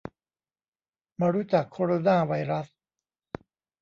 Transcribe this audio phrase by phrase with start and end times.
[1.19, 2.67] มารู้จักโคโรนาไวรัส